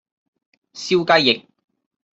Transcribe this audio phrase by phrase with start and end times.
[0.73, 1.45] 燒雞翼